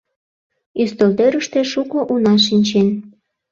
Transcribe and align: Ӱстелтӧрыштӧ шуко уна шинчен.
Ӱстелтӧрыштӧ 0.81 1.59
шуко 1.71 1.99
уна 2.13 2.35
шинчен. 2.45 2.87